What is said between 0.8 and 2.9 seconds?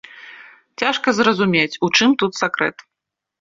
Цяжка зразумець, у чым тут сакрэт.